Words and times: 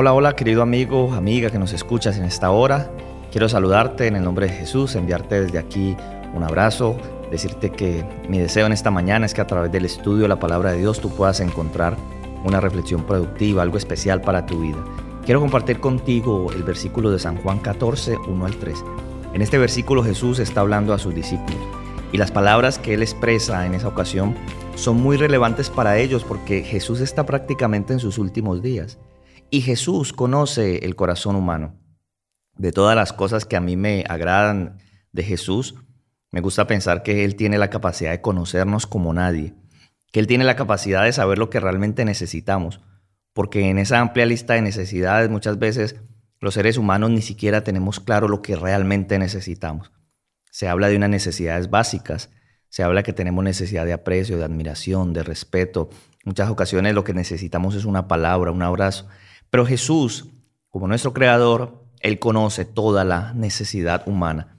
Hola, 0.00 0.12
hola 0.12 0.36
querido 0.36 0.62
amigo, 0.62 1.12
amiga 1.12 1.50
que 1.50 1.58
nos 1.58 1.72
escuchas 1.72 2.18
en 2.18 2.24
esta 2.24 2.52
hora. 2.52 2.88
Quiero 3.32 3.48
saludarte 3.48 4.06
en 4.06 4.14
el 4.14 4.22
nombre 4.22 4.46
de 4.46 4.52
Jesús, 4.52 4.94
enviarte 4.94 5.40
desde 5.40 5.58
aquí 5.58 5.96
un 6.32 6.44
abrazo, 6.44 6.96
decirte 7.32 7.70
que 7.70 8.06
mi 8.28 8.38
deseo 8.38 8.66
en 8.66 8.72
esta 8.72 8.92
mañana 8.92 9.26
es 9.26 9.34
que 9.34 9.40
a 9.40 9.48
través 9.48 9.72
del 9.72 9.86
estudio 9.86 10.22
de 10.22 10.28
la 10.28 10.38
palabra 10.38 10.70
de 10.70 10.78
Dios 10.78 11.00
tú 11.00 11.10
puedas 11.10 11.40
encontrar 11.40 11.96
una 12.44 12.60
reflexión 12.60 13.02
productiva, 13.02 13.62
algo 13.62 13.76
especial 13.76 14.20
para 14.20 14.46
tu 14.46 14.60
vida. 14.60 14.78
Quiero 15.24 15.40
compartir 15.40 15.80
contigo 15.80 16.52
el 16.52 16.62
versículo 16.62 17.10
de 17.10 17.18
San 17.18 17.36
Juan 17.38 17.58
14, 17.58 18.18
1 18.18 18.46
al 18.46 18.54
3. 18.54 18.84
En 19.34 19.42
este 19.42 19.58
versículo 19.58 20.04
Jesús 20.04 20.38
está 20.38 20.60
hablando 20.60 20.94
a 20.94 21.00
sus 21.00 21.12
discípulos 21.12 21.60
y 22.12 22.18
las 22.18 22.30
palabras 22.30 22.78
que 22.78 22.94
él 22.94 23.02
expresa 23.02 23.66
en 23.66 23.74
esa 23.74 23.88
ocasión 23.88 24.36
son 24.76 25.02
muy 25.02 25.16
relevantes 25.16 25.70
para 25.70 25.98
ellos 25.98 26.22
porque 26.22 26.62
Jesús 26.62 27.00
está 27.00 27.26
prácticamente 27.26 27.94
en 27.94 27.98
sus 27.98 28.18
últimos 28.18 28.62
días 28.62 28.96
y 29.50 29.62
Jesús 29.62 30.12
conoce 30.12 30.84
el 30.84 30.96
corazón 30.96 31.36
humano. 31.36 31.74
De 32.56 32.72
todas 32.72 32.96
las 32.96 33.12
cosas 33.12 33.44
que 33.44 33.56
a 33.56 33.60
mí 33.60 33.76
me 33.76 34.04
agradan 34.08 34.78
de 35.12 35.22
Jesús, 35.22 35.76
me 36.30 36.40
gusta 36.40 36.66
pensar 36.66 37.02
que 37.02 37.24
Él 37.24 37.36
tiene 37.36 37.56
la 37.56 37.70
capacidad 37.70 38.10
de 38.10 38.20
conocernos 38.20 38.86
como 38.86 39.14
nadie, 39.14 39.54
que 40.12 40.20
Él 40.20 40.26
tiene 40.26 40.44
la 40.44 40.56
capacidad 40.56 41.04
de 41.04 41.12
saber 41.12 41.38
lo 41.38 41.50
que 41.50 41.60
realmente 41.60 42.04
necesitamos, 42.04 42.80
porque 43.32 43.70
en 43.70 43.78
esa 43.78 44.00
amplia 44.00 44.26
lista 44.26 44.54
de 44.54 44.62
necesidades 44.62 45.30
muchas 45.30 45.58
veces 45.58 45.96
los 46.40 46.54
seres 46.54 46.76
humanos 46.76 47.10
ni 47.10 47.22
siquiera 47.22 47.64
tenemos 47.64 48.00
claro 48.00 48.28
lo 48.28 48.42
que 48.42 48.56
realmente 48.56 49.18
necesitamos. 49.18 49.92
Se 50.50 50.68
habla 50.68 50.88
de 50.88 50.96
unas 50.96 51.10
necesidades 51.10 51.70
básicas, 51.70 52.30
se 52.68 52.82
habla 52.82 53.02
que 53.02 53.12
tenemos 53.12 53.42
necesidad 53.42 53.86
de 53.86 53.92
aprecio, 53.92 54.36
de 54.38 54.44
admiración, 54.44 55.12
de 55.12 55.22
respeto. 55.22 55.88
muchas 56.24 56.50
ocasiones 56.50 56.94
lo 56.94 57.04
que 57.04 57.14
necesitamos 57.14 57.74
es 57.74 57.84
una 57.84 58.08
palabra, 58.08 58.50
un 58.50 58.62
abrazo. 58.62 59.08
Pero 59.50 59.66
Jesús, 59.66 60.26
como 60.68 60.88
nuestro 60.88 61.12
creador, 61.12 61.84
Él 62.00 62.18
conoce 62.18 62.64
toda 62.64 63.04
la 63.04 63.32
necesidad 63.34 64.06
humana 64.06 64.58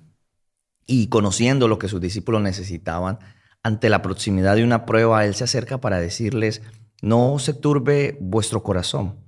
y 0.86 1.08
conociendo 1.08 1.68
lo 1.68 1.78
que 1.78 1.88
sus 1.88 2.02
discípulos 2.02 2.42
necesitaban, 2.42 3.20
ante 3.62 3.90
la 3.90 4.02
proximidad 4.02 4.56
de 4.56 4.64
una 4.64 4.88
prueba, 4.88 5.24
Él 5.24 5.36
se 5.36 5.44
acerca 5.44 5.80
para 5.80 6.00
decirles, 6.00 6.64
no 7.04 7.38
se 7.38 7.54
turbe 7.54 8.18
vuestro 8.20 8.64
corazón. 8.64 9.20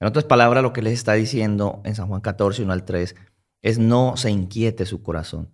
En 0.00 0.06
otras 0.06 0.26
palabras, 0.26 0.62
lo 0.62 0.74
que 0.74 0.82
les 0.82 0.92
está 0.92 1.14
diciendo 1.14 1.80
en 1.84 1.94
San 1.94 2.08
Juan 2.08 2.20
14, 2.20 2.62
1 2.62 2.72
al 2.72 2.84
3, 2.84 3.14
es 3.62 3.78
no 3.78 4.18
se 4.18 4.30
inquiete 4.30 4.84
su 4.84 5.02
corazón. 5.02 5.50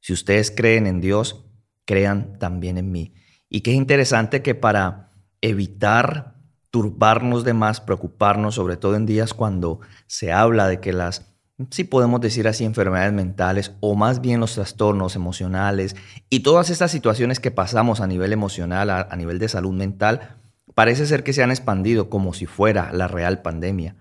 Si 0.00 0.12
ustedes 0.12 0.50
creen 0.50 0.86
en 0.86 1.00
Dios, 1.00 1.46
crean 1.84 2.38
también 2.38 2.78
en 2.78 2.92
mí. 2.92 3.14
Y 3.48 3.62
que 3.62 3.72
es 3.72 3.76
interesante 3.76 4.40
que 4.40 4.54
para 4.54 5.10
evitar 5.40 6.31
turbarnos 6.72 7.44
de 7.44 7.52
más, 7.52 7.80
preocuparnos, 7.80 8.56
sobre 8.56 8.76
todo 8.76 8.96
en 8.96 9.06
días 9.06 9.34
cuando 9.34 9.80
se 10.06 10.32
habla 10.32 10.66
de 10.66 10.80
que 10.80 10.92
las 10.92 11.32
si 11.70 11.84
podemos 11.84 12.20
decir 12.20 12.48
así, 12.48 12.64
enfermedades 12.64 13.12
mentales 13.12 13.72
o 13.80 13.94
más 13.94 14.20
bien 14.20 14.40
los 14.40 14.54
trastornos 14.54 15.14
emocionales 15.14 15.94
y 16.30 16.40
todas 16.40 16.70
estas 16.70 16.90
situaciones 16.90 17.40
que 17.40 17.50
pasamos 17.50 18.00
a 18.00 18.06
nivel 18.06 18.32
emocional, 18.32 18.90
a, 18.90 19.14
nivel 19.16 19.38
de 19.38 19.48
salud 19.48 19.72
mental, 19.72 20.38
parece 20.74 21.06
ser 21.06 21.22
que 21.22 21.32
se 21.32 21.42
han 21.42 21.50
expandido 21.50 22.08
como 22.08 22.32
si 22.32 22.46
fuera 22.46 22.90
la 22.92 23.06
real 23.06 23.42
pandemia. 23.42 23.96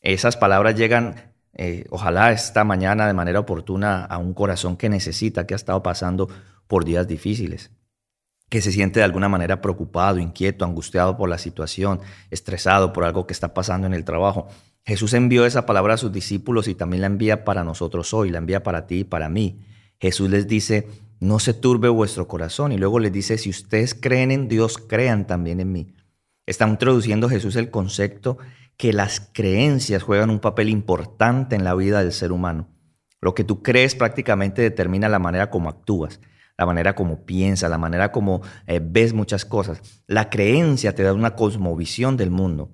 Esas 0.00 0.36
palabras 0.36 0.76
llegan, 0.76 1.34
eh, 1.54 1.86
ojalá 1.90 2.32
esta 2.32 2.64
mañana 2.64 3.06
de 3.06 3.14
manera 3.14 3.40
oportuna, 3.40 4.04
a 4.04 4.18
un 4.18 4.32
corazón 4.32 4.76
que 4.76 4.88
necesita, 4.88 5.46
que 5.46 5.54
ha 5.54 5.56
estado 5.56 5.82
pasando 5.82 6.28
por 6.68 6.84
días 6.84 7.08
difíciles, 7.08 7.72
que 8.48 8.62
se 8.62 8.72
siente 8.72 9.00
de 9.00 9.04
alguna 9.04 9.28
manera 9.28 9.60
preocupado, 9.60 10.18
inquieto, 10.18 10.64
angustiado 10.64 11.16
por 11.16 11.28
la 11.28 11.38
situación, 11.38 12.00
estresado 12.30 12.92
por 12.92 13.04
algo 13.04 13.26
que 13.26 13.32
está 13.32 13.54
pasando 13.54 13.86
en 13.86 13.94
el 13.94 14.04
trabajo. 14.04 14.48
Jesús 14.84 15.14
envió 15.14 15.46
esa 15.46 15.66
palabra 15.66 15.94
a 15.94 15.98
sus 15.98 16.12
discípulos 16.12 16.68
y 16.68 16.74
también 16.76 17.00
la 17.00 17.08
envía 17.08 17.44
para 17.44 17.64
nosotros 17.64 18.14
hoy, 18.14 18.30
la 18.30 18.38
envía 18.38 18.62
para 18.62 18.86
ti 18.86 19.00
y 19.00 19.04
para 19.04 19.28
mí. 19.28 19.64
Jesús 19.98 20.30
les 20.30 20.46
dice, 20.46 20.86
no 21.18 21.38
se 21.40 21.54
turbe 21.54 21.88
vuestro 21.88 22.28
corazón 22.28 22.70
y 22.72 22.78
luego 22.78 23.00
les 23.00 23.12
dice, 23.12 23.38
si 23.38 23.50
ustedes 23.50 23.94
creen 23.94 24.30
en 24.30 24.48
Dios, 24.48 24.78
crean 24.78 25.26
también 25.26 25.60
en 25.60 25.72
mí. 25.72 25.94
Está 26.46 26.68
introduciendo 26.68 27.28
Jesús 27.28 27.56
el 27.56 27.70
concepto 27.70 28.38
que 28.76 28.92
las 28.92 29.20
creencias 29.32 30.02
juegan 30.02 30.30
un 30.30 30.38
papel 30.38 30.68
importante 30.68 31.56
en 31.56 31.64
la 31.64 31.74
vida 31.74 32.00
del 32.00 32.12
ser 32.12 32.30
humano. 32.30 32.68
Lo 33.20 33.34
que 33.34 33.42
tú 33.42 33.62
crees 33.62 33.96
prácticamente 33.96 34.62
determina 34.62 35.08
la 35.08 35.18
manera 35.18 35.50
como 35.50 35.68
actúas, 35.68 36.20
la 36.58 36.66
manera 36.66 36.94
como 36.94 37.24
piensas, 37.24 37.70
la 37.70 37.78
manera 37.78 38.12
como 38.12 38.42
eh, 38.66 38.80
ves 38.82 39.12
muchas 39.12 39.44
cosas. 39.44 39.80
La 40.06 40.30
creencia 40.30 40.94
te 40.94 41.02
da 41.02 41.12
una 41.12 41.36
cosmovisión 41.36 42.16
del 42.16 42.30
mundo. 42.30 42.70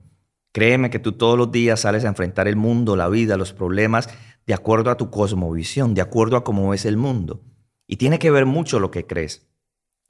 Créeme 0.52 0.90
que 0.90 0.98
tú 0.98 1.12
todos 1.12 1.38
los 1.38 1.50
días 1.50 1.80
sales 1.80 2.04
a 2.04 2.08
enfrentar 2.08 2.46
el 2.46 2.56
mundo, 2.56 2.94
la 2.94 3.08
vida, 3.08 3.36
los 3.36 3.52
problemas, 3.52 4.08
de 4.46 4.54
acuerdo 4.54 4.90
a 4.90 4.96
tu 4.96 5.10
cosmovisión, 5.10 5.94
de 5.94 6.02
acuerdo 6.02 6.36
a 6.36 6.44
cómo 6.44 6.68
ves 6.68 6.84
el 6.84 6.96
mundo. 6.96 7.42
Y 7.86 7.96
tiene 7.96 8.18
que 8.18 8.30
ver 8.30 8.46
mucho 8.46 8.78
lo 8.78 8.90
que 8.90 9.06
crees. 9.06 9.48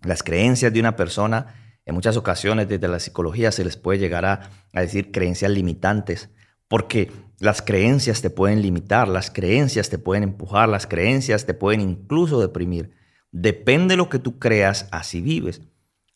Las 0.02 0.22
creencias 0.22 0.72
de 0.72 0.80
una 0.80 0.96
persona, 0.96 1.78
en 1.84 1.94
muchas 1.94 2.16
ocasiones 2.16 2.68
desde 2.68 2.88
la 2.88 2.98
psicología 2.98 3.52
se 3.52 3.64
les 3.64 3.76
puede 3.76 3.98
llegar 3.98 4.24
a, 4.24 4.50
decir 4.72 5.12
creencias 5.12 5.50
limitantes, 5.50 6.30
porque 6.68 7.10
las 7.38 7.62
creencias 7.62 8.20
te 8.20 8.30
pueden 8.30 8.62
limitar, 8.62 9.08
las 9.08 9.30
creencias 9.30 9.90
te 9.90 9.98
pueden 9.98 10.24
empujar, 10.24 10.68
las 10.68 10.86
creencias 10.86 11.46
te 11.46 11.54
pueden 11.54 11.80
incluso 11.80 12.40
deprimir. 12.40 12.92
Depende 13.32 13.94
de 13.94 13.96
lo 13.96 14.10
que 14.10 14.18
tú 14.18 14.38
creas, 14.38 14.86
así 14.92 15.22
vives. 15.22 15.62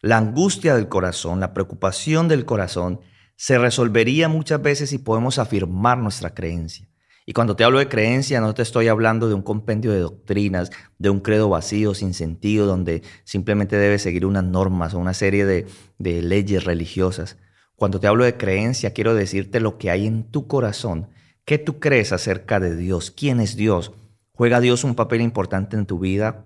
La 0.03 0.19
angustia 0.19 0.75
del 0.77 0.88
corazón, 0.88 1.41
la 1.41 1.54
preocupación 1.54 2.28
del 2.28 2.44
corazón, 2.44 3.00
se 3.37 3.59
resolvería 3.59 4.28
muchas 4.28 4.60
veces 4.60 4.91
si 4.91 4.99
podemos 4.99 5.38
afirmar 5.38 5.99
nuestra 5.99 6.34
creencia. 6.34 6.88
Y 7.25 7.32
cuando 7.32 7.56
te 7.56 7.65
hablo 7.65 7.81
de 7.81 7.88
creencia, 7.88 8.41
no 8.41 8.54
te 8.54 8.62
estoy 8.62 8.87
hablando 8.87 9.28
de 9.28 9.34
un 9.34 9.43
compendio 9.43 9.93
de 9.93 9.99
doctrinas, 9.99 10.71
de 10.99 11.10
un 11.10 11.21
credo 11.21 11.49
vacío, 11.49 11.93
sin 11.93 12.15
sentido, 12.15 12.66
donde 12.66 13.03
simplemente 13.25 13.77
debes 13.77 14.03
seguir 14.03 14.27
unas 14.27 14.44
normas 14.44 14.94
o 14.94 14.98
una 14.98 15.12
serie 15.12 15.44
de, 15.44 15.66
leyes 15.98 16.65
religiosas. 16.65 17.37
Cuando 17.75 17.98
te 17.98 18.06
hablo 18.06 18.25
de 18.25 18.37
creencia, 18.37 18.93
quiero 18.93 19.15
decirte 19.15 19.59
lo 19.59 19.77
que 19.77 19.91
hay 19.91 20.06
en 20.06 20.31
tu 20.31 20.47
corazón. 20.47 21.09
¿Qué 21.44 21.59
tú 21.59 21.81
crees 21.81 22.12
acerca 22.12 22.60
de 22.60 22.77
Dios? 22.77 23.10
¿Quién 23.10 23.41
es 23.41 23.56
Dios? 23.56 23.93
¿Juega 24.33 24.60
Dios 24.60 24.84
un 24.84 24.94
papel 24.94 25.21
importante 25.21 25.77
en 25.77 25.87
tu 25.87 25.98
vida? 25.98 26.44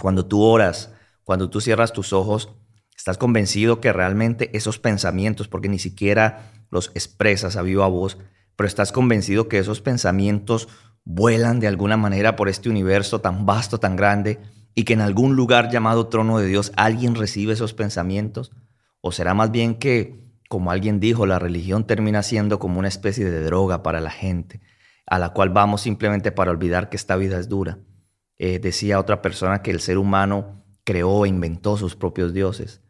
Cuando 0.00 0.26
tú 0.26 0.42
oras, 0.42 0.92
cuando 1.24 1.50
tú 1.50 1.60
cierras 1.60 1.92
tus 1.92 2.12
ojos, 2.12 2.50
¿Estás 2.98 3.16
convencido 3.16 3.80
que 3.80 3.92
realmente 3.92 4.50
esos 4.56 4.80
pensamientos, 4.80 5.46
porque 5.46 5.68
ni 5.68 5.78
siquiera 5.78 6.50
los 6.68 6.90
expresas 6.96 7.54
a 7.54 7.62
viva 7.62 7.86
voz, 7.86 8.18
pero 8.56 8.66
estás 8.66 8.90
convencido 8.90 9.48
que 9.48 9.60
esos 9.60 9.80
pensamientos 9.80 10.68
vuelan 11.04 11.60
de 11.60 11.68
alguna 11.68 11.96
manera 11.96 12.34
por 12.34 12.48
este 12.48 12.68
universo 12.68 13.20
tan 13.20 13.46
vasto, 13.46 13.78
tan 13.78 13.94
grande, 13.94 14.40
y 14.74 14.82
que 14.82 14.94
en 14.94 15.00
algún 15.00 15.36
lugar 15.36 15.70
llamado 15.70 16.08
trono 16.08 16.38
de 16.38 16.48
Dios 16.48 16.72
alguien 16.74 17.14
recibe 17.14 17.52
esos 17.52 17.72
pensamientos? 17.72 18.50
¿O 19.00 19.12
será 19.12 19.32
más 19.32 19.52
bien 19.52 19.76
que, 19.76 20.34
como 20.48 20.72
alguien 20.72 20.98
dijo, 20.98 21.24
la 21.24 21.38
religión 21.38 21.86
termina 21.86 22.24
siendo 22.24 22.58
como 22.58 22.80
una 22.80 22.88
especie 22.88 23.24
de 23.24 23.44
droga 23.44 23.84
para 23.84 24.00
la 24.00 24.10
gente, 24.10 24.60
a 25.06 25.20
la 25.20 25.32
cual 25.32 25.50
vamos 25.50 25.82
simplemente 25.82 26.32
para 26.32 26.50
olvidar 26.50 26.90
que 26.90 26.96
esta 26.96 27.14
vida 27.14 27.38
es 27.38 27.48
dura? 27.48 27.78
Eh, 28.38 28.58
decía 28.58 29.00
otra 29.00 29.20
persona 29.20 29.62
que 29.62 29.70
el 29.70 29.80
ser 29.80 29.98
humano 29.98 30.64
creó 30.84 31.24
e 31.24 31.28
inventó 31.28 31.76
sus 31.76 31.96
propios 31.96 32.32
dioses 32.32 32.80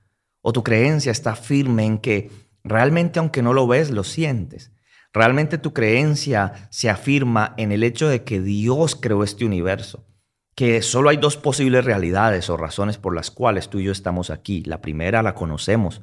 o 0.49 0.53
tu 0.53 0.63
creencia 0.63 1.13
está 1.13 1.35
firme 1.35 1.85
en 1.85 1.99
que 1.99 2.31
realmente 2.65 3.19
aunque 3.19 3.43
no 3.43 3.53
lo 3.53 3.67
ves, 3.67 3.91
lo 3.91 4.05
sientes. 4.05 4.73
Realmente 5.13 5.59
tu 5.59 5.73
creencia 5.73 6.69
se 6.71 6.91
afirma 6.91 7.55
en 7.57 7.73
el 7.73 7.83
hecho 7.83 8.09
de 8.09 8.25
que 8.25 8.41
Dios 8.41 8.97
creó 8.97 9.25
este 9.25 9.45
universo, 9.45 10.07
que 10.55 10.83
solo 10.83 11.09
hay 11.09 11.17
dos 11.17 11.37
posibles 11.37 11.85
realidades 11.85 12.51
o 12.51 12.57
razones 12.57 12.99
por 12.99 13.15
las 13.15 13.31
cuales 13.31 13.69
tú 13.69 13.79
y 13.79 13.85
yo 13.85 13.93
estamos 13.93 14.31
aquí. 14.31 14.63
La 14.65 14.81
primera 14.81 15.23
la 15.23 15.35
conocemos, 15.35 16.03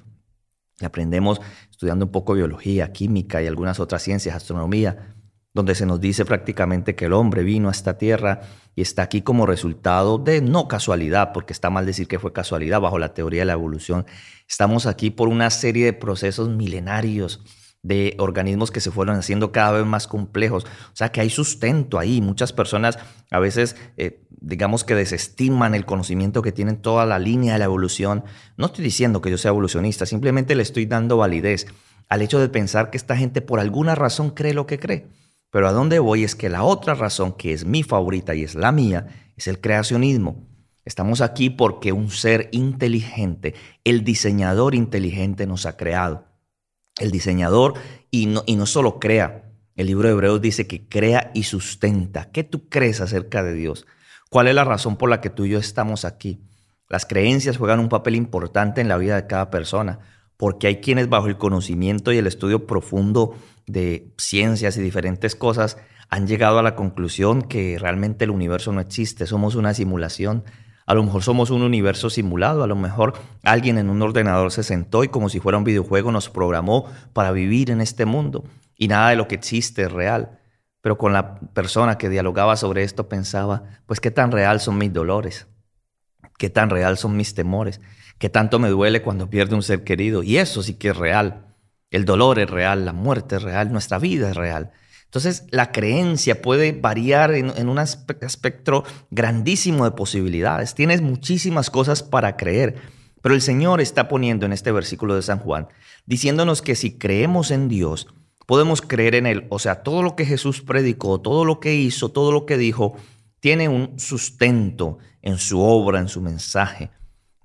la 0.79 0.87
aprendemos 0.87 1.39
estudiando 1.69 2.05
un 2.05 2.11
poco 2.11 2.33
biología, 2.33 2.91
química 2.91 3.41
y 3.41 3.47
algunas 3.47 3.79
otras 3.79 4.01
ciencias, 4.03 4.35
astronomía, 4.35 5.15
donde 5.55 5.73
se 5.73 5.85
nos 5.85 6.01
dice 6.01 6.25
prácticamente 6.25 6.95
que 6.95 7.05
el 7.05 7.13
hombre 7.13 7.43
vino 7.43 7.69
a 7.69 7.71
esta 7.71 7.97
tierra 7.97 8.41
y 8.75 8.81
está 8.81 9.03
aquí 9.03 9.21
como 9.21 9.45
resultado 9.45 10.17
de 10.17 10.41
no 10.41 10.67
casualidad, 10.67 11.31
porque 11.33 11.53
está 11.53 11.69
mal 11.69 11.85
decir 11.85 12.09
que 12.09 12.19
fue 12.19 12.33
casualidad 12.33 12.81
bajo 12.81 12.99
la 12.99 13.13
teoría 13.13 13.41
de 13.41 13.45
la 13.45 13.53
evolución. 13.53 14.05
Estamos 14.49 14.85
aquí 14.85 15.11
por 15.11 15.29
una 15.29 15.49
serie 15.49 15.85
de 15.85 15.93
procesos 15.93 16.49
milenarios 16.49 17.41
de 17.83 18.15
organismos 18.19 18.69
que 18.69 18.81
se 18.81 18.91
fueron 18.91 19.15
haciendo 19.15 19.53
cada 19.53 19.71
vez 19.71 19.85
más 19.85 20.07
complejos. 20.07 20.65
O 20.65 20.95
sea 20.95 21.09
que 21.13 21.21
hay 21.21 21.29
sustento 21.29 21.99
ahí. 21.99 22.19
Muchas 22.19 22.51
personas 22.51 22.99
a 23.31 23.39
veces, 23.39 23.77
eh, 23.95 24.27
digamos 24.29 24.83
que 24.83 24.93
desestiman 24.93 25.73
el 25.73 25.85
conocimiento 25.85 26.41
que 26.41 26.51
tienen 26.51 26.81
toda 26.81 27.05
la 27.05 27.17
línea 27.17 27.53
de 27.53 27.59
la 27.59 27.65
evolución. 27.65 28.25
No 28.57 28.65
estoy 28.65 28.83
diciendo 28.83 29.21
que 29.21 29.31
yo 29.31 29.37
sea 29.37 29.49
evolucionista, 29.49 30.05
simplemente 30.05 30.53
le 30.53 30.63
estoy 30.63 30.85
dando 30.85 31.15
validez 31.15 31.67
al 32.09 32.21
hecho 32.21 32.39
de 32.39 32.49
pensar 32.49 32.89
que 32.89 32.97
esta 32.97 33.15
gente 33.15 33.41
por 33.41 33.61
alguna 33.61 33.95
razón 33.95 34.31
cree 34.31 34.53
lo 34.53 34.65
que 34.65 34.79
cree. 34.79 35.07
Pero 35.55 35.69
a 35.69 35.71
dónde 35.71 35.99
voy 35.99 36.25
es 36.25 36.35
que 36.35 36.49
la 36.49 36.63
otra 36.63 36.95
razón, 36.95 37.31
que 37.31 37.53
es 37.53 37.63
mi 37.63 37.81
favorita 37.81 38.35
y 38.35 38.43
es 38.43 38.55
la 38.55 38.73
mía, 38.73 39.31
es 39.37 39.47
el 39.47 39.61
creacionismo. 39.61 40.49
Estamos 40.83 41.21
aquí 41.21 41.49
porque 41.49 41.93
un 41.93 42.09
ser 42.09 42.49
inteligente, 42.51 43.55
el 43.85 44.03
diseñador 44.03 44.75
inteligente 44.75 45.47
nos 45.47 45.65
ha 45.65 45.77
creado. 45.77 46.25
El 46.99 47.09
diseñador, 47.09 47.75
y 48.11 48.25
no, 48.25 48.43
y 48.45 48.57
no 48.57 48.65
solo 48.65 48.99
crea, 48.99 49.53
El 49.77 49.87
libro 49.87 50.09
de 50.09 50.15
Hebreos 50.15 50.41
dice 50.41 50.67
que 50.67 50.89
crea 50.89 51.31
y 51.33 51.43
sustenta. 51.43 52.31
¿Qué 52.33 52.43
tú 52.43 52.67
crees 52.67 52.99
acerca 52.99 53.41
de 53.41 53.53
Dios? 53.53 53.85
¿Cuál 54.29 54.49
es 54.49 54.55
la 54.55 54.65
razón 54.65 54.97
por 54.97 55.09
la 55.09 55.21
que 55.21 55.29
tú 55.29 55.45
y 55.45 55.51
yo 55.51 55.59
estamos 55.59 56.03
aquí? 56.03 56.43
Las 56.89 57.05
creencias 57.05 57.55
juegan 57.55 57.79
un 57.79 57.87
papel 57.87 58.17
importante 58.17 58.81
en 58.81 58.89
la 58.89 58.97
vida 58.97 59.15
de 59.15 59.27
cada 59.27 59.51
persona, 59.51 59.99
porque 60.37 60.67
hay 60.67 60.77
quienes 60.77 61.09
bajo 61.09 61.27
el 61.27 61.37
conocimiento 61.37 62.11
y 62.11 62.17
el 62.17 62.27
estudio 62.27 62.67
profundo 62.67 63.35
de 63.67 64.13
ciencias 64.17 64.77
y 64.77 64.81
diferentes 64.81 65.35
cosas 65.35 65.77
han 66.09 66.27
llegado 66.27 66.59
a 66.59 66.63
la 66.63 66.75
conclusión 66.75 67.41
que 67.41 67.77
realmente 67.79 68.25
el 68.25 68.31
universo 68.31 68.71
no 68.71 68.81
existe, 68.81 69.25
somos 69.25 69.55
una 69.55 69.73
simulación. 69.73 70.43
A 70.85 70.93
lo 70.93 71.03
mejor 71.03 71.23
somos 71.23 71.49
un 71.49 71.63
universo 71.63 72.11
simulado, 72.11 72.63
a 72.63 72.67
lo 72.67 72.75
mejor 72.75 73.13
alguien 73.43 73.79
en 73.79 73.89
un 73.89 74.01
ordenador 74.03 74.51
se 74.51 74.61
sentó 74.61 75.03
y 75.03 75.07
como 75.07 75.29
si 75.29 75.39
fuera 75.39 75.57
un 75.57 75.63
videojuego 75.63 76.11
nos 76.11 76.29
programó 76.29 76.85
para 77.13 77.31
vivir 77.31 77.71
en 77.71 77.81
este 77.81 78.05
mundo. 78.05 78.43
Y 78.77 78.87
nada 78.87 79.09
de 79.09 79.15
lo 79.15 79.27
que 79.27 79.35
existe 79.35 79.83
es 79.83 79.91
real. 79.91 80.39
Pero 80.81 80.99
con 80.99 81.13
la 81.13 81.39
persona 81.39 81.97
que 81.97 82.09
dialogaba 82.09 82.55
sobre 82.55 82.83
esto 82.83 83.09
pensaba, 83.09 83.63
pues 83.87 83.99
qué 83.99 84.11
tan 84.11 84.31
real 84.31 84.59
son 84.59 84.77
mis 84.77 84.93
dolores, 84.93 85.47
qué 86.37 86.51
tan 86.51 86.69
real 86.69 86.97
son 86.99 87.17
mis 87.17 87.33
temores, 87.33 87.81
qué 88.17 88.29
tanto 88.29 88.59
me 88.59 88.69
duele 88.69 89.01
cuando 89.01 89.29
pierde 89.29 89.55
un 89.55 89.63
ser 89.63 89.83
querido. 89.83 90.23
Y 90.23 90.37
eso 90.37 90.63
sí 90.63 90.75
que 90.75 90.89
es 90.89 90.97
real. 90.97 91.55
El 91.91 92.05
dolor 92.05 92.39
es 92.39 92.49
real, 92.49 92.85
la 92.85 92.93
muerte 92.93 93.37
es 93.37 93.43
real, 93.43 93.71
nuestra 93.71 93.99
vida 93.99 94.29
es 94.29 94.35
real. 94.35 94.71
Entonces, 95.05 95.45
la 95.51 95.71
creencia 95.71 96.41
puede 96.41 96.73
variar 96.73 97.33
en, 97.33 97.69
un 97.69 97.79
espectro 97.79 98.83
grandísimo 99.11 99.85
de 99.85 99.91
posibilidades. 99.91 100.75
Tienes 100.75 101.01
muchísimas 101.01 101.69
cosas 101.69 102.03
para 102.03 102.35
creer, 102.35 102.75
pero 103.21 103.33
el 103.33 103.41
Señor 103.41 103.79
está 103.79 104.09
poniendo 104.09 104.45
en 104.45 104.51
este 104.51 104.73
versículo 104.73 105.15
de 105.15 105.21
San 105.21 105.39
Juan, 105.39 105.69
diciéndonos 106.05 106.61
que 106.61 106.75
si 106.75 106.97
creemos 106.97 107.51
en 107.51 107.69
Dios, 107.69 108.07
podemos 108.45 108.81
creer 108.81 109.15
en 109.15 109.25
Él. 109.25 109.47
O 109.49 109.59
sea, 109.59 109.83
todo 109.83 110.03
lo 110.03 110.17
que 110.17 110.25
Jesús 110.25 110.61
predicó, 110.61 111.21
todo 111.21 111.45
lo 111.45 111.61
que 111.61 111.75
hizo, 111.75 112.09
todo 112.09 112.33
lo 112.33 112.45
que 112.45 112.57
dijo, 112.57 112.97
tiene 113.39 113.69
un 113.69 113.97
sustento 113.99 114.97
en 115.21 115.37
su 115.37 115.61
obra, 115.61 115.99
en 115.99 116.09
su 116.09 116.19
mensaje. 116.19 116.89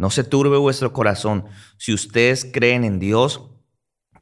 No 0.01 0.09
se 0.09 0.25
turbe 0.25 0.57
vuestro 0.57 0.95
corazón. 0.95 1.45
Si 1.77 1.93
ustedes 1.93 2.49
creen 2.51 2.85
en 2.85 2.99
Dios, 2.99 3.51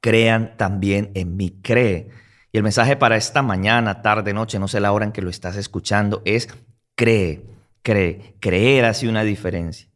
crean 0.01 0.57
también 0.57 1.13
en 1.15 1.37
mí. 1.37 1.61
Cree. 1.63 2.09
Y 2.51 2.57
el 2.57 2.65
mensaje 2.65 2.97
para 2.97 3.17
esta 3.17 3.43
mañana, 3.43 4.03
tarde, 4.03 4.35
noche, 4.35 4.59
no 4.59 4.67
sé 4.67 4.81
la 4.81 4.91
hora 4.91 5.05
en 5.05 5.13
que 5.13 5.23
lo 5.23 5.31
estás 5.31 5.55
escuchando, 5.55 6.21
es 6.25 6.49
cree, 6.97 7.47
cree. 7.83 8.35
Creer 8.41 8.87
hace 8.87 9.09
una 9.09 9.23
diferencia. 9.23 9.89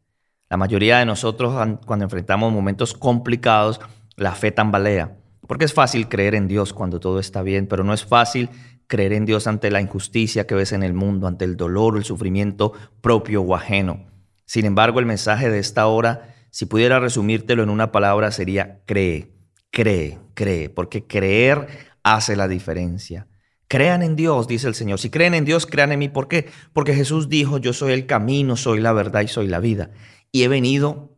La 0.49 0.55
mayoría 0.55 0.99
de 0.99 1.05
nosotros 1.05 1.53
cuando 1.85 2.05
enfrentamos 2.05 2.53
momentos 2.53 2.93
complicados, 2.93 3.81
la 4.15 4.31
fe 4.31 4.53
tambalea. 4.53 5.17
Porque 5.49 5.65
es 5.65 5.73
fácil 5.73 6.07
creer 6.07 6.33
en 6.35 6.47
Dios 6.47 6.71
cuando 6.71 7.01
todo 7.01 7.19
está 7.19 7.41
bien, 7.41 7.67
pero 7.67 7.83
no 7.83 7.93
es 7.93 8.05
fácil 8.05 8.49
creer 8.87 9.11
en 9.11 9.25
Dios 9.25 9.47
ante 9.47 9.69
la 9.69 9.81
injusticia 9.81 10.47
que 10.47 10.55
ves 10.55 10.71
en 10.71 10.83
el 10.83 10.93
mundo, 10.93 11.27
ante 11.27 11.43
el 11.43 11.57
dolor 11.57 11.95
o 11.95 11.97
el 11.97 12.05
sufrimiento 12.05 12.71
propio 13.01 13.41
o 13.41 13.53
ajeno. 13.53 14.12
Sin 14.53 14.67
embargo, 14.67 14.99
el 14.99 15.07
mensaje 15.07 15.49
de 15.49 15.57
esta 15.57 15.87
hora, 15.87 16.35
si 16.51 16.67
pudiera 16.67 16.99
resumírtelo 16.99 17.63
en 17.63 17.71
una 17.71 17.91
palabra, 17.91 18.29
sería 18.29 18.83
cree, 18.85 19.31
cree, 19.71 20.19
cree, 20.35 20.69
porque 20.69 21.07
creer 21.07 21.67
hace 22.03 22.35
la 22.35 22.47
diferencia. 22.47 23.25
Crean 23.67 24.03
en 24.03 24.15
Dios, 24.15 24.47
dice 24.47 24.67
el 24.67 24.75
Señor. 24.75 24.99
Si 24.99 25.09
creen 25.09 25.33
en 25.33 25.43
Dios, 25.43 25.65
crean 25.65 25.91
en 25.91 25.97
mí. 25.97 26.07
¿Por 26.07 26.27
qué? 26.27 26.51
Porque 26.71 26.93
Jesús 26.93 27.29
dijo, 27.29 27.57
yo 27.57 27.73
soy 27.73 27.93
el 27.93 28.05
camino, 28.05 28.55
soy 28.55 28.79
la 28.79 28.93
verdad 28.93 29.21
y 29.21 29.27
soy 29.27 29.47
la 29.47 29.59
vida. 29.59 29.89
Y 30.31 30.43
he 30.43 30.47
venido 30.47 31.17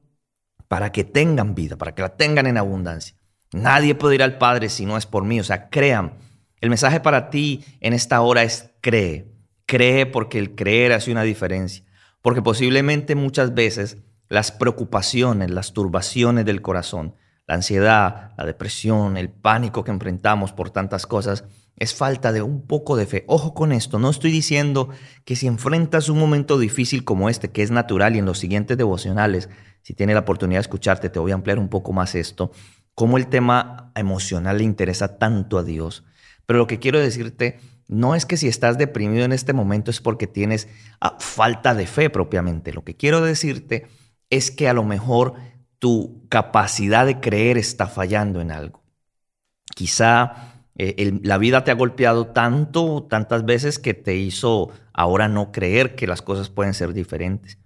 para 0.70 0.94
que 0.94 1.04
tengan 1.04 1.56
vida, 1.56 1.76
para 1.76 1.94
que 1.94 2.04
la 2.04 2.16
tengan 2.16 2.48
en 2.48 2.58
abundancia. 2.58 3.18
Nadie 3.52 3.96
puede 3.96 4.16
ir 4.16 4.24
al 4.24 4.38
Padre 4.38 4.70
si 4.70 4.86
no 4.86 4.96
es 4.96 5.06
por 5.06 5.26
mí. 5.26 5.42
O 5.42 5.44
sea, 5.44 5.68
crean. 5.70 6.14
El 6.62 6.70
mensaje 6.70 7.02
para 7.02 7.30
ti 7.30 7.66
en 7.82 7.92
esta 7.92 8.22
hora 8.22 8.44
es 8.44 8.72
cree. 8.80 9.28
Cree 9.66 10.06
porque 10.06 10.40
el 10.40 10.56
creer 10.56 10.94
hace 10.94 11.12
una 11.12 11.24
diferencia. 11.24 11.84
Porque 12.26 12.42
posiblemente 12.42 13.14
muchas 13.14 13.54
veces 13.54 13.98
las 14.30 14.52
preocupaciones, 14.52 15.52
las 15.52 15.74
turbaciones 15.74 16.44
del 16.44 16.64
corazón, 16.64 17.14
la 17.46 17.54
ansiedad, 17.54 18.32
la 18.36 18.46
depresión, 18.48 19.16
el 19.16 19.30
pánico 19.30 19.84
que 19.84 19.92
enfrentamos 19.92 20.52
por 20.52 20.72
tantas 20.72 21.06
cosas, 21.06 21.44
es 21.76 21.94
falta 21.94 22.32
de 22.32 22.42
un 22.42 22.66
poco 22.66 22.96
de 22.96 23.06
fe. 23.06 23.26
Ojo 23.28 23.54
con 23.54 23.72
esto, 23.72 24.00
no 24.00 24.10
estoy 24.10 24.32
diciendo 24.32 24.90
que 25.24 25.36
si 25.36 25.46
enfrentas 25.46 26.10
un 26.10 26.18
momento 26.18 26.58
difícil 26.58 27.04
como 27.04 27.30
este, 27.30 27.52
que 27.52 27.62
es 27.62 27.70
natural 27.70 28.16
y 28.16 28.18
en 28.18 28.26
los 28.26 28.40
siguientes 28.40 28.76
devocionales, 28.76 29.48
si 29.84 29.94
tienes 29.94 30.16
la 30.16 30.22
oportunidad 30.22 30.58
de 30.58 30.62
escucharte, 30.62 31.12
te 31.12 31.20
voy 31.20 31.32
a 31.32 31.36
ampliar 31.36 31.60
un 31.60 31.70
poco 31.70 31.94
más 31.94 32.16
esto, 32.16 32.50
cómo 32.96 33.18
el 33.18 33.28
tema 33.28 33.92
emocional 33.94 34.58
le 34.58 34.64
interesa 34.64 35.20
tanto 35.20 35.60
a 35.60 35.64
Dios. 35.64 36.04
Pero 36.48 36.58
lo 36.58 36.66
que 36.66 36.80
quiero 36.80 37.00
decirte 37.00 37.60
no 37.88 38.16
es 38.16 38.26
que 38.26 38.38
si 38.38 38.48
estás 38.48 38.78
deprimido 38.78 39.26
en 39.26 39.32
este 39.32 39.54
momento 39.54 39.92
es 39.92 40.02
porque 40.02 40.28
tienes 40.28 40.68
ah, 41.02 41.18
falta 41.20 41.76
de 41.76 41.88
fe 41.88 42.10
propiamente. 42.10 42.74
Lo 42.74 42.84
que 42.84 42.96
quiero 42.96 43.22
decirte 43.22 43.88
es 44.30 44.52
que 44.52 44.68
a 44.68 44.74
lo 44.74 44.84
mejor 44.84 45.36
tu 45.80 46.28
capacidad 46.30 47.06
de 47.06 47.20
creer 47.20 47.58
está 47.58 47.88
fallando 47.88 48.42
en 48.42 48.52
algo. 48.52 48.84
Quizá 49.76 50.64
eh, 50.78 51.20
la 51.24 51.38
vida 51.38 51.64
te 51.64 51.72
ha 51.72 51.76
golpeado 51.76 52.28
tanto, 52.28 53.06
tantas 53.10 53.46
veces 53.46 53.78
que 53.78 53.94
te 53.94 54.16
hizo 54.16 54.72
ahora 54.94 55.28
no 55.28 55.52
creer 55.52 55.96
que 55.96 56.08
las 56.08 56.22
cosas 56.22 56.50
pueden 56.50 56.74
ser 56.74 56.94
diferentes. 56.94 57.60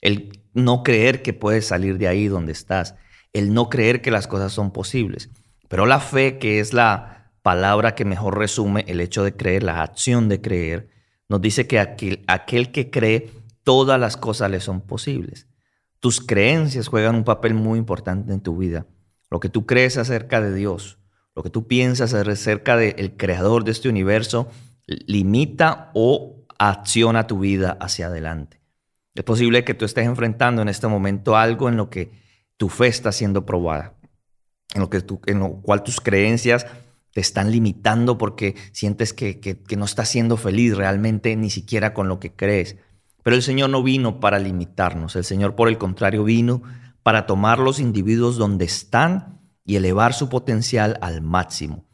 El 0.00 0.42
no 0.52 0.82
creer 0.82 1.22
que 1.22 1.32
puedes 1.32 1.66
salir 1.66 1.98
de 1.98 2.08
ahí 2.08 2.28
donde 2.28 2.52
estás 2.52 2.94
el 3.34 3.52
no 3.52 3.68
creer 3.68 4.00
que 4.00 4.10
las 4.10 4.26
cosas 4.26 4.52
son 4.52 4.72
posibles. 4.72 5.28
Pero 5.68 5.84
la 5.84 6.00
fe, 6.00 6.38
que 6.38 6.60
es 6.60 6.72
la 6.72 7.23
palabra 7.44 7.94
que 7.94 8.06
mejor 8.06 8.38
resume 8.38 8.86
el 8.88 9.02
hecho 9.02 9.22
de 9.22 9.36
creer, 9.36 9.64
la 9.64 9.82
acción 9.82 10.30
de 10.30 10.40
creer, 10.40 10.88
nos 11.28 11.42
dice 11.42 11.66
que 11.66 11.78
aquel, 11.78 12.24
aquel 12.26 12.72
que 12.72 12.90
cree, 12.90 13.30
todas 13.64 14.00
las 14.00 14.16
cosas 14.16 14.50
le 14.50 14.60
son 14.60 14.80
posibles. 14.80 15.46
Tus 16.00 16.22
creencias 16.22 16.88
juegan 16.88 17.14
un 17.14 17.24
papel 17.24 17.52
muy 17.52 17.78
importante 17.78 18.32
en 18.32 18.40
tu 18.40 18.56
vida. 18.56 18.86
Lo 19.30 19.40
que 19.40 19.50
tú 19.50 19.66
crees 19.66 19.98
acerca 19.98 20.40
de 20.40 20.54
Dios, 20.54 20.98
lo 21.34 21.42
que 21.42 21.50
tú 21.50 21.66
piensas 21.68 22.14
acerca 22.14 22.78
del 22.78 23.14
creador 23.18 23.64
de 23.64 23.72
este 23.72 23.90
universo, 23.90 24.48
limita 24.86 25.90
o 25.92 26.46
acciona 26.58 27.26
tu 27.26 27.40
vida 27.40 27.76
hacia 27.78 28.06
adelante. 28.06 28.62
Es 29.14 29.22
posible 29.22 29.64
que 29.64 29.74
tú 29.74 29.84
estés 29.84 30.06
enfrentando 30.06 30.62
en 30.62 30.70
este 30.70 30.88
momento 30.88 31.36
algo 31.36 31.68
en 31.68 31.76
lo 31.76 31.90
que 31.90 32.10
tu 32.56 32.70
fe 32.70 32.86
está 32.86 33.12
siendo 33.12 33.44
probada, 33.44 33.98
en 34.74 34.80
lo, 34.80 34.88
que 34.88 35.04
en 35.26 35.40
lo 35.40 35.60
cual 35.60 35.82
tus 35.82 36.00
creencias 36.00 36.66
te 37.14 37.22
están 37.22 37.50
limitando 37.50 38.18
porque 38.18 38.56
sientes 38.72 39.14
que, 39.14 39.40
que 39.40 39.76
no 39.76 39.86
estás 39.86 40.10
siendo 40.10 40.36
feliz 40.36 40.76
realmente 40.76 41.34
ni 41.36 41.48
siquiera 41.48 41.94
con 41.94 42.08
lo 42.08 42.20
que 42.20 42.32
crees. 42.32 42.76
Pero 43.22 43.36
el 43.36 43.42
Señor 43.42 43.70
no 43.70 43.82
vino 43.82 44.20
para 44.20 44.38
limitarnos, 44.38 45.16
el 45.16 45.24
Señor 45.24 45.54
por 45.54 45.68
el 45.68 45.78
contrario 45.78 46.24
vino 46.24 46.62
para 47.02 47.24
tomar 47.24 47.58
los 47.58 47.80
individuos 47.80 48.36
donde 48.36 48.66
están 48.66 49.40
y 49.64 49.76
elevar 49.76 50.12
su 50.12 50.28
potencial 50.28 50.98
al 51.00 51.22
máximo. 51.22 51.86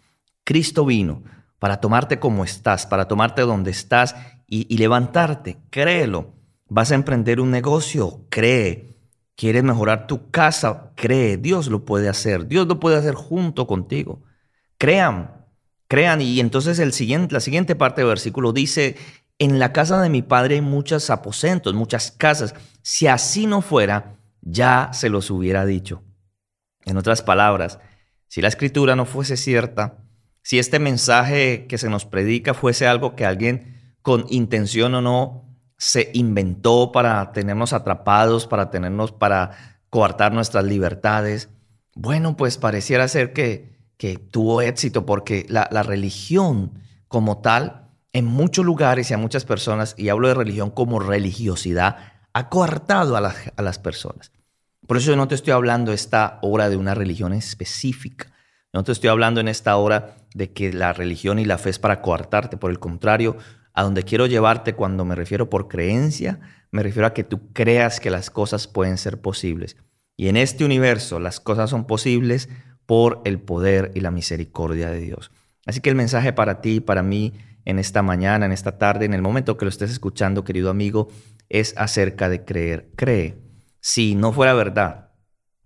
Cristo 0.42 0.84
vino 0.84 1.22
para 1.60 1.80
tomarte 1.80 2.18
como 2.18 2.42
estás, 2.42 2.86
para 2.86 3.06
tomarte 3.06 3.42
donde 3.42 3.70
estás 3.70 4.16
y, 4.48 4.66
y 4.72 4.78
levantarte. 4.78 5.58
Créelo. 5.70 6.32
Vas 6.68 6.90
a 6.92 6.94
emprender 6.94 7.40
un 7.40 7.50
negocio, 7.50 8.24
cree. 8.30 8.96
¿Quieres 9.36 9.62
mejorar 9.62 10.06
tu 10.06 10.30
casa? 10.30 10.92
Cree, 10.96 11.36
Dios 11.36 11.68
lo 11.68 11.84
puede 11.84 12.08
hacer. 12.08 12.46
Dios 12.46 12.66
lo 12.66 12.80
puede 12.80 12.96
hacer 12.96 13.14
junto 13.14 13.66
contigo. 13.66 14.22
Crean, 14.80 15.46
crean. 15.88 16.22
Y 16.22 16.40
entonces 16.40 16.78
el 16.78 16.94
siguiente, 16.94 17.34
la 17.34 17.40
siguiente 17.40 17.76
parte 17.76 18.00
del 18.00 18.08
versículo 18.08 18.54
dice, 18.54 18.96
en 19.38 19.58
la 19.58 19.74
casa 19.74 20.00
de 20.00 20.08
mi 20.08 20.22
padre 20.22 20.54
hay 20.54 20.60
muchos 20.62 21.10
aposentos, 21.10 21.74
muchas 21.74 22.10
casas. 22.10 22.54
Si 22.80 23.06
así 23.06 23.44
no 23.44 23.60
fuera, 23.60 24.16
ya 24.40 24.88
se 24.94 25.10
los 25.10 25.30
hubiera 25.30 25.66
dicho. 25.66 26.02
En 26.86 26.96
otras 26.96 27.20
palabras, 27.20 27.78
si 28.26 28.40
la 28.40 28.48
escritura 28.48 28.96
no 28.96 29.04
fuese 29.04 29.36
cierta, 29.36 29.98
si 30.42 30.58
este 30.58 30.78
mensaje 30.78 31.66
que 31.68 31.76
se 31.76 31.90
nos 31.90 32.06
predica 32.06 32.54
fuese 32.54 32.86
algo 32.86 33.14
que 33.14 33.26
alguien 33.26 33.96
con 34.00 34.24
intención 34.30 34.94
o 34.94 35.02
no 35.02 35.58
se 35.76 36.10
inventó 36.14 36.90
para 36.90 37.32
tenernos 37.32 37.74
atrapados, 37.74 38.46
para 38.46 38.70
tenernos, 38.70 39.12
para 39.12 39.80
coartar 39.90 40.32
nuestras 40.32 40.64
libertades. 40.64 41.50
Bueno, 41.94 42.34
pues 42.36 42.56
pareciera 42.56 43.08
ser 43.08 43.34
que, 43.34 43.79
que 44.00 44.16
tuvo 44.16 44.62
éxito 44.62 45.04
porque 45.04 45.44
la, 45.50 45.66
religión 45.82 46.72
como 47.06 47.42
tal, 47.42 47.90
en 48.14 48.24
muchos 48.24 48.64
lugares 48.64 49.10
y 49.10 49.14
a 49.14 49.18
muchas 49.18 49.44
personas, 49.44 49.94
y 49.98 50.08
hablo 50.08 50.28
de 50.28 50.32
religión 50.32 50.70
como 50.70 51.00
religiosidad, 51.00 51.98
ha 52.32 52.48
coartado 52.48 53.14
a, 53.18 53.34
a 53.56 53.62
las 53.62 53.78
personas. 53.78 54.32
Por 54.86 54.96
eso 54.96 55.10
yo 55.10 55.16
no 55.16 55.28
te 55.28 55.34
estoy 55.34 55.52
hablando 55.52 55.92
esta 55.92 56.38
hora 56.40 56.70
de 56.70 56.78
una 56.78 56.94
religión 56.94 57.34
específica. 57.34 58.32
No 58.72 58.84
te 58.84 58.92
estoy 58.92 59.10
hablando 59.10 59.38
en 59.38 59.48
esta 59.48 59.76
hora 59.76 60.16
de 60.32 60.50
que 60.50 60.72
la 60.72 60.94
religión 60.94 61.38
y 61.38 61.44
la 61.44 61.58
fe 61.58 61.68
es 61.68 61.78
para 61.78 62.00
coartarte. 62.00 62.56
Por 62.56 62.70
el 62.70 62.78
contrario, 62.78 63.36
a 63.74 63.82
donde 63.82 64.04
quiero 64.04 64.24
llevarte 64.24 64.74
cuando 64.74 65.04
me 65.04 65.14
refiero 65.14 65.50
por 65.50 65.68
creencia, 65.68 66.40
me 66.70 66.82
refiero 66.82 67.06
a 67.06 67.12
que 67.12 67.22
tú 67.22 67.52
creas 67.52 68.00
que 68.00 68.08
las 68.08 68.30
cosas 68.30 68.66
pueden 68.66 68.96
ser 68.96 69.20
posibles. 69.20 69.76
Y 70.16 70.28
en 70.28 70.38
este 70.38 70.64
universo 70.64 71.20
las 71.20 71.38
cosas 71.38 71.68
son 71.68 71.86
posibles 71.86 72.48
por 72.90 73.22
el 73.24 73.38
poder 73.38 73.92
y 73.94 74.00
la 74.00 74.10
misericordia 74.10 74.90
de 74.90 74.98
Dios. 74.98 75.30
Así 75.64 75.80
que 75.80 75.90
el 75.90 75.94
mensaje 75.94 76.32
para 76.32 76.60
ti, 76.60 76.80
para 76.80 77.04
mí, 77.04 77.34
en 77.64 77.78
esta 77.78 78.02
mañana, 78.02 78.46
en 78.46 78.50
esta 78.50 78.78
tarde, 78.78 79.04
en 79.04 79.14
el 79.14 79.22
momento 79.22 79.56
que 79.56 79.64
lo 79.64 79.68
estés 79.68 79.92
escuchando, 79.92 80.42
querido 80.42 80.70
amigo, 80.70 81.06
es 81.48 81.72
acerca 81.76 82.28
de 82.28 82.44
creer. 82.44 82.90
Cree. 82.96 83.38
Si 83.80 84.16
no 84.16 84.32
fuera 84.32 84.54
verdad, 84.54 85.12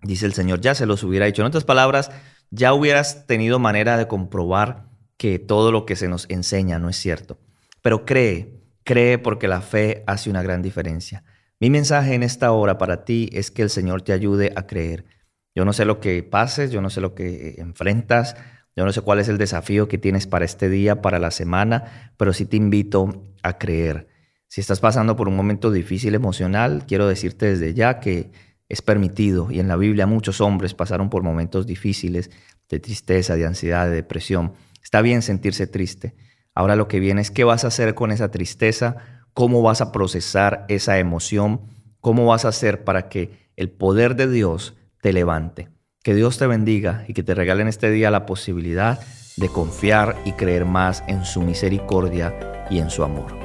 dice 0.03 0.27
el 0.27 0.35
Señor, 0.35 0.61
ya 0.61 0.75
se 0.75 0.85
los 0.85 1.03
hubiera 1.03 1.25
dicho. 1.25 1.41
En 1.41 1.49
otras 1.49 1.65
palabras, 1.65 2.11
ya 2.51 2.75
hubieras 2.75 3.27
tenido 3.27 3.59
manera 3.59 3.97
de 3.97 4.07
comprobar 4.07 4.91
que 5.17 5.39
todo 5.39 5.73
lo 5.73 5.87
que 5.87 5.97
se 5.97 6.09
nos 6.09 6.27
enseña 6.29 6.79
no 6.79 6.91
es 6.91 6.97
cierto. 6.97 7.39
Pero 7.81 8.05
cree, 8.05 8.61
cree 8.83 9.17
porque 9.17 9.49
la 9.49 9.63
fe 9.63 10.05
hace 10.07 10.29
una 10.29 10.43
gran 10.43 10.61
diferencia. 10.61 11.25
Mi 11.59 11.71
mensaje 11.71 12.13
en 12.13 12.23
esta 12.23 12.53
hora 12.53 12.77
para 12.77 13.07
ti 13.07 13.31
es 13.33 13.51
que 13.51 13.63
el 13.63 13.71
Señor 13.71 14.03
te 14.03 14.13
ayude 14.13 14.53
a 14.57 14.67
creer. 14.67 15.07
Yo 15.55 15.65
no 15.65 15.73
sé 15.73 15.85
lo 15.85 16.01
que 16.01 16.23
pases, 16.23 16.71
yo 16.71 16.81
no 16.81 16.91
sé 16.91 17.01
lo 17.01 17.15
que 17.15 17.55
enfrentas, 17.59 18.37
yo 18.77 18.85
no 18.85 18.93
sé 18.93 19.03
cuál 19.03 19.21
es 19.21 19.29
el 19.29 19.39
desafío 19.39 19.87
que 19.87 19.99
tienes 19.99 20.27
para 20.27 20.45
este 20.45 20.69
día, 20.69 21.01
para 21.01 21.19
la 21.19 21.31
semana, 21.31 22.13
pero 22.17 22.33
sí 22.33 22.45
te 22.45 22.57
invito 22.57 23.23
a 23.43 23.59
creer. 23.59 24.09
Si 24.49 24.61
estás 24.61 24.81
pasando 24.81 25.17
por 25.17 25.29
un 25.29 25.37
momento 25.37 25.71
difícil 25.71 26.15
emocional, 26.15 26.85
quiero 26.87 27.07
decirte 27.07 27.47
desde 27.47 27.75
ya 27.75 28.01
que 28.01 28.33
es 28.69 28.83
permitido 28.83 29.51
y 29.51 29.61
en 29.61 29.69
la 29.69 29.77
Biblia 29.77 30.07
muchos 30.07 30.41
hombres 30.41 30.75
pasaron 30.75 31.11
por 31.11 31.23
momentos 31.23 31.67
difíciles 31.67 32.31
de 32.69 32.81
tristeza, 32.81 33.37
de 33.37 33.47
ansiedad, 33.47 33.87
de 33.87 33.95
depresión. 33.95 34.55
Está 34.83 35.03
bien 35.03 35.23
sentirse 35.23 35.67
triste. 35.67 36.15
Ahora 36.55 36.77
lo 36.77 36.89
que 36.89 37.01
viene 37.01 37.21
es 37.21 37.31
qué 37.31 37.45
vas 37.45 37.65
a 37.65 37.69
hacer 37.69 37.95
con 37.95 38.11
esa 38.11 38.31
tristeza, 38.31 38.97
cómo 39.33 39.63
vas 39.63 39.81
a 39.81 39.93
procesar 39.93 40.65
esa 40.69 40.99
emoción, 40.99 41.63
cómo 42.01 42.27
vas 42.27 42.45
a 42.45 42.49
hacer 42.49 42.85
para 42.85 43.09
que 43.09 43.51
el 43.57 43.71
poder 43.71 44.17
de 44.17 44.29
Dios 44.29 44.77
te 45.05 45.13
levante. 45.13 45.69
Que 46.03 46.15
Dios 46.15 46.39
te 46.39 46.47
bendiga 46.47 47.05
y 47.07 47.13
que 47.13 47.23
te 47.23 47.35
regale 47.35 47.61
en 47.61 47.69
este 47.69 47.91
día 47.91 48.11
la 48.11 48.25
posibilidad 48.25 49.01
de 49.37 49.51
confiar 49.51 50.17
y 50.25 50.33
creer 50.33 50.65
más 50.65 51.05
en 51.09 51.27
su 51.27 51.43
misericordia 51.43 52.67
y 52.71 52.79
en 52.79 52.89
su 52.89 53.05
amor. 53.05 53.44